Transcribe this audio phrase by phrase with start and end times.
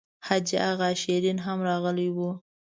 [0.27, 2.17] حاجي اغا شېرین هم راغلی و.